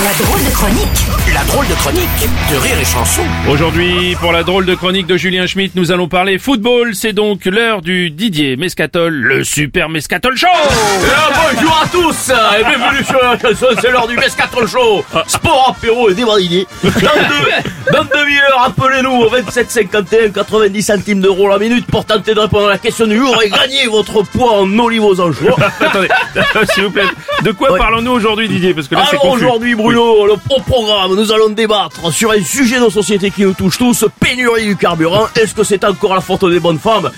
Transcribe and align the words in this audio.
La 0.00 0.24
drôle 0.24 0.42
de 0.42 0.50
chronique 0.50 1.06
La 1.34 1.44
drôle 1.44 1.68
de 1.68 1.74
chronique 1.74 2.08
de 2.50 2.56
Rire 2.56 2.78
et 2.80 2.84
Chanson. 2.84 3.20
Aujourd'hui, 3.50 4.16
pour 4.18 4.32
la 4.32 4.42
drôle 4.42 4.64
de 4.64 4.74
chronique 4.74 5.06
de 5.06 5.18
Julien 5.18 5.46
Schmitt, 5.46 5.74
nous 5.74 5.92
allons 5.92 6.08
parler 6.08 6.38
football. 6.38 6.94
C'est 6.94 7.12
donc 7.12 7.44
l'heure 7.44 7.82
du 7.82 8.08
Didier 8.08 8.56
Mescatol, 8.56 9.12
le 9.12 9.44
super 9.44 9.90
Mescatol 9.90 10.34
Show 10.34 10.46
Eh, 10.54 11.54
bonjour 11.54 11.80
à 11.84 11.86
tous 11.88 12.30
et 12.30 12.64
bienvenue 12.64 13.04
sur 13.04 13.20
la 13.22 13.38
chanson, 13.38 13.66
c'est 13.82 13.90
l'heure 13.90 14.08
du 14.08 14.16
Mescatron 14.16 14.66
Show 14.66 15.04
Sport, 15.26 15.76
apéro 15.76 16.08
et 16.08 16.14
Dans 16.14 16.36
deux, 16.38 17.92
dans 17.92 18.04
demi-heure, 18.04 18.62
appelez-nous 18.64 19.10
au 19.10 19.28
27 19.28 19.70
51 19.70 20.30
90 20.30 20.82
centimes 20.82 21.20
d'euros 21.20 21.48
la 21.48 21.58
minute 21.58 21.84
pour 21.86 22.06
tenter 22.06 22.32
de 22.32 22.40
répondre 22.40 22.68
à 22.68 22.70
la 22.70 22.78
question 22.78 23.06
du 23.06 23.18
jour 23.18 23.40
et 23.42 23.50
gagner 23.50 23.86
votre 23.88 24.22
poids 24.22 24.62
en 24.62 24.78
olive 24.78 25.04
aux 25.04 25.20
anchois. 25.20 25.56
Attendez, 25.80 26.08
s'il 26.72 26.84
vous 26.84 26.90
plaît, 26.90 27.04
de 27.42 27.52
quoi 27.52 27.72
Ouais. 27.72 27.78
parlons-nous 27.78 28.12
aujourd'hui 28.12 28.48
Didier 28.48 28.74
Parce 28.74 28.88
que 28.88 28.94
là 28.94 29.04
c'est 29.10 29.16
Alors 29.20 29.32
aujourd'hui 29.34 29.74
Bruno, 29.74 30.26
le 30.26 30.32
au 30.32 30.60
programme, 30.60 31.14
nous 31.16 31.32
allons 31.32 31.48
débattre 31.50 32.12
sur 32.12 32.30
un 32.32 32.42
sujet 32.42 32.80
de 32.80 32.88
société 32.88 33.30
qui 33.30 33.42
nous 33.42 33.52
touche 33.54 33.78
tous, 33.78 34.04
pénurie 34.20 34.66
du 34.66 34.76
carburant. 34.76 35.26
Est-ce 35.34 35.54
que 35.54 35.64
c'est 35.64 35.84
encore 35.84 36.14
la 36.14 36.20
faute 36.20 36.44
des 36.50 36.60
bonnes 36.60 36.78
femmes? 36.78 37.10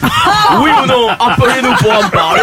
Oui 0.60 0.70
ou 0.82 0.86
non? 0.86 1.08
Appelez-nous 1.10 1.74
pour 1.76 1.92
en 1.92 2.08
parler. 2.10 2.42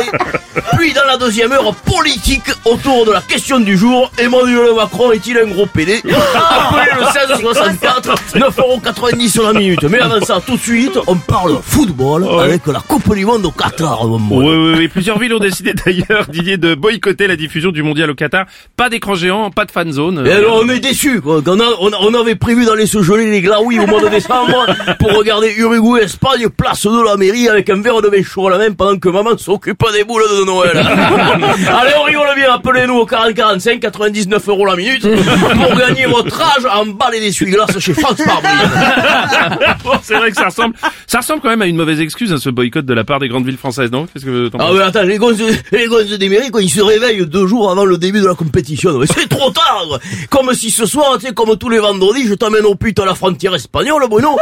Puis 0.81 0.93
dans 0.93 1.05
la 1.05 1.15
deuxième 1.15 1.51
heure, 1.51 1.75
politique 1.75 2.41
autour 2.65 3.05
de 3.05 3.11
la 3.11 3.21
question 3.21 3.59
du 3.59 3.77
jour, 3.77 4.11
Emmanuel 4.17 4.73
Macron 4.75 5.11
est-il 5.11 5.37
un 5.37 5.45
gros 5.45 5.67
PD 5.67 6.01
Appelez 6.05 6.91
le 6.99 7.05
16 7.05 7.39
64, 7.39 8.09
9,90€ 8.35 9.29
sur 9.29 9.43
la 9.43 9.53
minute. 9.53 9.83
Mais 9.83 9.99
avant 9.99 10.19
ça, 10.25 10.41
tout 10.43 10.55
de 10.55 10.61
suite, 10.61 10.97
on 11.05 11.15
parle 11.17 11.59
football 11.63 12.25
avec 12.39 12.65
la 12.65 12.79
Coupe 12.79 13.13
du 13.13 13.25
Monde 13.25 13.45
au 13.45 13.51
Qatar. 13.51 14.07
mon 14.07 14.37
Oui, 14.39 14.55
oui, 14.55 14.73
oui. 14.79 14.87
Plusieurs 14.87 15.19
villes 15.19 15.35
ont 15.35 15.39
décidé 15.39 15.73
d'ailleurs, 15.75 16.25
Didier, 16.29 16.57
de 16.57 16.73
boycotter 16.73 17.27
la 17.27 17.35
diffusion 17.35 17.69
du 17.71 17.83
mondial 17.83 18.09
au 18.09 18.15
Qatar. 18.15 18.45
Pas 18.75 18.89
d'écran 18.89 19.13
géant, 19.13 19.51
pas 19.51 19.65
de 19.65 19.71
fan 19.71 19.91
zone. 19.91 20.25
Et 20.25 20.31
alors, 20.31 20.61
on 20.63 20.69
est 20.69 20.79
déçus, 20.79 21.21
quoi. 21.21 21.41
On, 21.45 21.59
a- 21.59 21.63
on, 21.79 21.91
a- 21.93 21.97
on 22.01 22.13
avait 22.15 22.35
prévu 22.35 22.65
d'aller 22.65 22.87
se 22.87 23.03
geler 23.03 23.29
les 23.29 23.41
glaouis 23.41 23.79
au 23.79 23.85
mois 23.85 24.01
de 24.01 24.07
décembre 24.09 24.65
pour 24.99 25.13
regarder 25.15 25.53
Uruguay-Espagne, 25.57 26.49
place 26.49 26.87
de 26.87 27.05
la 27.05 27.17
mairie 27.17 27.47
avec 27.49 27.69
un 27.69 27.79
verre 27.81 28.01
de 28.01 28.07
vin 28.09 28.23
chaud 28.23 28.47
à 28.47 28.51
la 28.51 28.57
main 28.57 28.71
pendant 28.71 28.97
que 28.97 29.09
maman 29.09 29.37
s'occupe 29.37 29.77
des 29.93 30.03
boules 30.03 30.23
de 30.39 30.43
Noël. 30.45 30.70
Allez, 30.79 31.91
on 31.99 32.03
rigole 32.03 32.27
bien, 32.35 32.53
appelez-nous 32.53 32.95
au 32.95 33.05
40-45, 33.05 33.79
99 33.79 34.47
euros 34.49 34.65
la 34.65 34.75
minute 34.75 35.01
pour 35.01 35.75
gagner 35.77 36.05
votre 36.05 36.41
âge 36.41 36.65
en 36.73 36.85
balai 36.87 37.19
d'essuie-glace 37.19 37.77
chez 37.79 37.93
France 37.93 38.17
Parbrise. 38.23 38.51
Bon, 39.83 39.91
c'est 40.03 40.15
vrai 40.15 40.29
que 40.29 40.37
ça 40.37 40.45
ressemble, 40.45 40.75
ça 41.07 41.19
ressemble 41.19 41.41
quand 41.41 41.49
même 41.49 41.61
à 41.61 41.65
une 41.65 41.75
mauvaise 41.75 41.99
excuse, 41.99 42.31
hein, 42.31 42.37
ce 42.39 42.49
boycott 42.49 42.85
de 42.85 42.93
la 42.93 43.03
part 43.03 43.19
des 43.19 43.27
grandes 43.27 43.45
villes 43.45 43.57
françaises, 43.57 43.91
non? 43.91 44.05
Qu'est-ce 44.05 44.25
que 44.25 44.47
t'en 44.49 44.59
Ah 44.59 44.67
penses? 44.67 44.75
mais 44.77 44.83
attends, 44.83 45.03
les 45.03 45.17
gonzes, 45.17 45.41
les 45.71 45.87
gonzes 45.87 46.17
des 46.17 46.29
mairies, 46.29 46.51
quoi, 46.51 46.61
ils 46.61 46.69
se 46.69 46.81
réveillent 46.81 47.25
deux 47.25 47.47
jours 47.47 47.71
avant 47.71 47.85
le 47.85 47.97
début 47.97 48.21
de 48.21 48.27
la 48.27 48.35
compétition. 48.35 48.97
Mais 48.99 49.07
c'est 49.07 49.27
trop 49.27 49.49
tard 49.49 49.85
quoi. 49.87 49.99
Comme 50.29 50.53
si 50.53 50.69
ce 50.69 50.85
soir, 50.85 51.17
tu 51.19 51.27
sais, 51.27 51.33
comme 51.33 51.57
tous 51.57 51.69
les 51.69 51.79
vendredis, 51.79 52.27
je 52.27 52.33
t'emmène 52.35 52.65
au 52.65 52.75
pute 52.75 52.99
à 52.99 53.05
la 53.05 53.15
frontière 53.15 53.55
espagnole, 53.55 54.03
Bruno. 54.09 54.37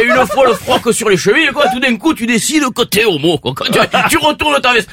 Et 0.00 0.04
une 0.06 0.26
fois 0.26 0.46
le 0.46 0.54
froc 0.54 0.92
sur 0.92 1.08
les 1.08 1.16
chevilles, 1.16 1.50
quoi, 1.54 1.64
tout 1.72 1.80
d'un 1.80 1.96
coup, 1.96 2.12
tu 2.14 2.26
décides 2.26 2.64
que 2.74 2.82
t'es 2.82 3.04
homo, 3.04 3.38
quoi. 3.38 3.52
Quand 3.56 3.64
tu, 3.64 3.78
tu 4.10 4.18
retournes 4.18 4.60
ta 4.60 4.74
veste. 4.74 4.88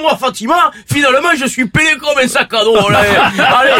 Rembourse-moi, 0.00 0.16
Fatima. 0.18 0.70
Finalement, 0.90 1.28
je 1.36 1.46
suis 1.46 1.66
payé 1.66 1.90
comme 2.00 2.18
un 2.22 2.28
sac 2.28 2.52
à 2.54 2.64
dos. 2.64 2.76
Allez, 2.76 2.96
allez, 3.38 3.72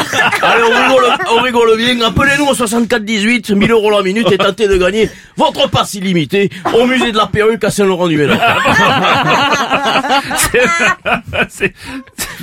allez, 0.43 0.63
on 0.63 0.83
rigole, 0.83 1.05
on 1.31 1.41
rigole 1.43 1.77
bien. 1.77 2.01
Appelez-nous 2.07 2.47
au 2.47 2.55
64 2.55 3.05
18, 3.05 3.51
1000 3.51 3.71
euros 3.71 3.91
la 3.91 4.03
minute 4.03 4.31
et 4.31 4.39
tentez 4.39 4.69
de 4.69 4.77
gagner 4.77 5.11
votre 5.37 5.69
passe 5.71 5.95
illimité 5.95 6.51
au 6.75 6.87
musée 6.87 7.13
de 7.13 7.17
la 7.17 7.27
perruque 7.27 7.65
à 7.65 7.71
Saint-Laurent-du-Ménard. 7.71 8.39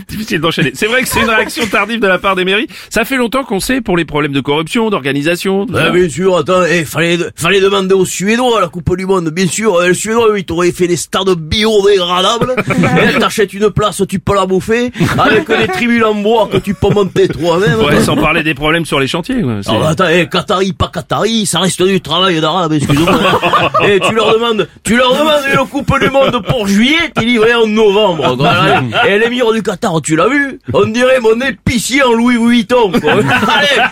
difficile 0.08 0.40
d'enchaîner. 0.40 0.72
C'est 0.74 0.88
vrai 0.88 1.02
que 1.04 1.08
c'est 1.08 1.22
une 1.22 1.30
réaction 1.30 1.66
tardive 1.68 2.00
de 2.00 2.08
la 2.08 2.18
part 2.20 2.36
des 2.36 2.46
mairies. 2.46 2.68
Ça 2.90 3.06
fait 3.06 3.18
longtemps 3.18 3.44
qu'on 3.44 3.60
sait 3.60 3.82
pour 3.82 3.98
les 3.98 4.06
problèmes 4.06 4.32
de 4.34 4.42
corruption, 4.42 4.90
d'organisation. 4.90 5.66
Ah, 5.76 5.90
bien 5.90 6.10
sûr, 6.10 6.38
attends, 6.38 6.64
eh, 6.70 6.86
fallait, 6.86 7.18
fallait 7.36 7.60
demander 7.62 7.94
aux 7.94 8.06
Suédois 8.06 8.58
à 8.58 8.62
la 8.62 8.68
Coupe 8.68 8.96
du 8.98 9.06
Monde, 9.06 9.30
bien 9.30 9.48
sûr. 9.48 9.80
Eh, 9.84 9.90
Les 9.90 9.94
Suédois, 9.94 10.38
ils 10.38 10.46
t'auraient 10.46 10.72
fait 10.72 10.88
des 10.88 10.96
stades 10.98 11.30
biodégradables. 11.38 12.56
Et 13.16 13.20
t'achètes 13.20 13.54
une 13.54 13.70
place, 13.70 14.02
tu 14.08 14.20
peux 14.20 14.36
la 14.36 14.46
bouffer, 14.46 14.92
avec 15.18 15.48
des 15.48 15.68
tribunes 15.68 16.04
en 16.04 16.14
bois 16.16 16.48
que 16.52 16.58
tu 16.58 16.74
peux 16.74 16.90
monter 16.90 17.28
toi-même. 17.28 17.80
Ouais, 17.80 18.02
sans 18.02 18.16
parler 18.16 18.44
des 18.44 18.54
problèmes 18.54 18.86
sur 18.86 19.00
les 19.00 19.08
chantiers. 19.08 19.42
quoi. 19.42 19.58
C'est- 19.62 19.70
Alors 19.70 19.88
attends, 19.88 20.08
eh, 20.12 20.28
Qatari, 20.28 20.74
pas 20.74 20.90
Qatari, 20.94 21.46
ça 21.46 21.60
reste 21.60 21.82
du 21.84 22.02
travail 22.02 22.40
d'arabe, 22.42 22.74
excuse-moi. 22.74 23.20
Et 23.88 24.00
tu 24.00 24.14
leur 24.14 24.34
demandes, 24.34 24.68
tu 24.84 24.96
leur 24.98 25.12
demandes 25.14 25.44
une 25.54 25.68
coupe 25.68 26.00
du 26.00 26.10
monde 26.10 26.42
pour 26.48 26.68
juillet, 26.68 27.12
t'es 27.16 27.26
livré 27.26 27.54
en 27.54 27.68
novembre. 27.68 28.36
quoi. 28.38 28.54
Et 29.08 29.18
l'émir 29.20 29.52
du 29.52 29.62
Qatar, 29.64 29.87
tu 30.04 30.16
l'as 30.16 30.28
vu 30.28 30.60
On 30.74 30.86
dirait 30.86 31.20
mon 31.20 31.40
épicier 31.42 32.04
en 32.04 32.14
Louis 32.14 32.38
Vuitton. 32.38 32.92
Quoi. 32.92 33.12
allez, 33.14 33.22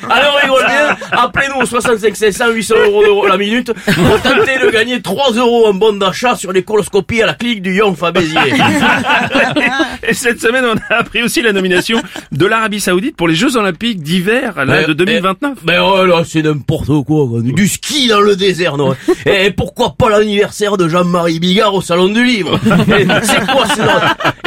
allez, 0.10 0.28
on 0.34 0.42
rigole 0.42 0.66
bien. 0.66 0.98
Appelez-nous 1.12 1.62
au 1.62 1.66
65 1.66 2.16
500 2.16 2.50
800 2.52 2.76
euros 2.88 3.28
la 3.28 3.38
minute 3.38 3.72
pour 3.74 4.22
tenter 4.22 4.60
de 4.64 4.70
gagner 4.72 5.02
3 5.02 5.32
euros 5.34 5.68
en 5.68 5.74
bon 5.74 5.94
d'achat 5.98 6.36
sur 6.36 6.52
les 6.52 6.64
coloscopies 6.64 7.22
à 7.22 7.26
la 7.28 7.34
clinique 7.34 7.62
du 7.62 7.76
Yon 7.76 7.96
Fabézier. 7.96 8.40
Et 10.08 10.14
cette 10.14 10.40
semaine, 10.42 10.66
on 10.66 10.94
a 10.94 10.98
appris 11.00 11.24
aussi 11.24 11.42
la 11.42 11.52
nomination 11.54 12.02
de 12.32 12.46
l'Arabie 12.46 12.80
Saoudite 12.80 13.16
pour 13.16 13.28
les 13.28 13.36
Jeux 13.36 13.58
Olympiques 13.58 14.02
d'hiver 14.02 14.54
là, 14.58 14.82
Mais- 14.82 14.86
de 14.86 14.94
2029. 14.94 15.60
Mais 15.66 15.78
oh 15.80 16.06
là, 16.06 16.24
c'est 16.26 16.42
n'importe 16.44 16.88
quoi, 17.06 17.28
quoi. 17.28 17.40
Du 17.42 17.68
ski 17.68 18.08
dans 18.08 18.22
le 18.22 18.36
désert, 18.36 18.78
non 18.78 18.96
Et 19.26 19.52
pourquoi 19.52 19.96
pas 19.98 20.10
l'anniversaire 20.10 20.78
de 20.78 20.88
Jean-Marie 20.88 21.40
Bigard 21.40 21.74
au 21.74 21.82
Salon 21.82 22.10
du 22.10 22.24
Livre 22.24 22.60
Et 22.98 23.08
C'est 23.24 23.46
quoi 23.48 23.66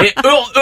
Et 0.03 0.13
heure- 0.25 0.53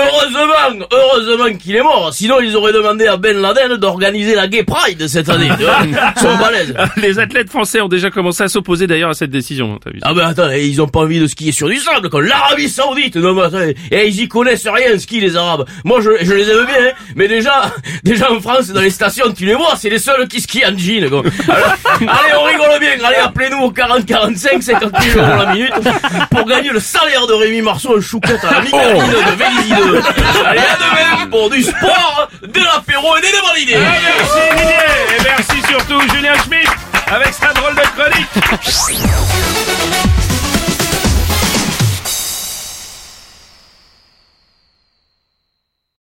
heureusement, 0.91 1.06
heureusement 1.16 1.59
qu'il 1.59 1.76
est 1.76 1.82
mort. 1.82 2.10
Sinon, 2.12 2.41
ils 2.41 2.54
auraient 2.56 2.72
demandé 2.72 3.06
à 3.06 3.16
Ben 3.16 3.41
Laden 3.41 3.76
d'organiser 3.76 4.34
la 4.34 4.48
Gay 4.48 4.64
Pride 4.64 5.06
cette 5.09 5.28
année. 5.28 5.48
Ils 5.59 5.94
sont 6.20 6.37
balèzes. 6.37 6.75
Les 6.97 7.19
athlètes 7.19 7.50
français 7.50 7.81
ont 7.81 7.88
déjà 7.88 8.10
commencé 8.10 8.42
à 8.42 8.48
s'opposer 8.48 8.86
d'ailleurs 8.86 9.10
à 9.10 9.15
cette 9.15 9.31
décision. 9.31 9.75
hein, 9.75 9.91
vu 9.92 9.98
Ah 10.03 10.15
ben 10.15 10.26
attends, 10.28 10.50
et 10.50 10.65
ils 10.66 10.81
ont 10.82 10.88
pas 10.88 11.00
envie 11.00 11.20
de 11.20 11.26
skier 11.26 11.53
sur 11.53 11.69
du 11.69 11.76
sable, 11.78 12.09
comme 12.10 12.25
l'Arabie 12.25 12.69
Saoudite. 12.69 13.16
Non 13.16 13.34
mais 13.34 13.42
attends, 13.42 13.60
et 13.91 14.06
ils 14.09 14.20
y 14.20 14.28
connaissent 14.28 14.66
rien, 14.69 14.98
ski 14.98 15.20
les 15.20 15.36
Arabes. 15.36 15.66
Moi 15.84 16.00
je, 16.00 16.10
je 16.22 16.32
les 16.34 16.48
aime 16.50 16.66
bien, 16.66 16.75
hein, 16.91 16.92
mais 17.15 17.28
déjà, 17.28 17.72
déjà 18.04 18.31
en 18.32 18.41
France, 18.41 18.69
dans 18.69 18.81
les 18.81 18.91
stations, 18.91 19.32
tu 19.36 19.44
les 19.47 19.54
vois, 19.54 19.75
c'est 19.76 19.91
les 19.91 19.98
seuls 19.98 20.26
qui 20.28 20.41
skient 20.41 20.65
en 20.66 20.76
jean. 20.76 21.09
Quoi. 21.09 21.22
Alors, 21.48 21.72
allez, 22.00 22.34
on 22.38 22.42
rigole 22.44 22.81
bien, 22.81 23.04
allez, 23.06 23.16
appelez-nous 23.16 23.59
au 23.65 23.72
40-45, 23.72 24.60
50 24.60 24.92
000 25.12 25.25
euros 25.26 25.42
la 25.44 25.53
minute, 25.53 25.72
pour 26.31 26.44
gagner 26.47 26.70
le 26.70 26.81
salaire 26.81 27.26
de 27.26 27.32
Rémi 27.32 27.62
Marceau, 27.62 27.97
un 27.97 28.00
chouquette 28.00 28.44
à 28.44 28.54
la 28.54 28.60
micaline 28.62 29.03
de 29.03 29.36
Vélizy 29.36 29.91
2. 29.91 30.00
Allez, 30.47 30.60
à 30.66 30.77
demain 30.77 31.27
pour 31.31 31.50
du 31.50 31.62
sport, 31.62 32.28
de 32.43 32.60
l'apéro 32.60 33.16
et 33.16 33.21
des 33.21 33.32
dévalidés. 33.32 33.77
Merci 33.77 34.41
Didier 34.56 35.19
et 35.19 35.22
merci 35.22 35.62
surtout 35.69 36.00
Julien 36.15 36.34
Schmitt 36.44 36.69
avec 37.06 37.32
sa 37.34 37.53
drôle 37.53 37.75
de 37.75 37.82
chronique. 37.97 39.66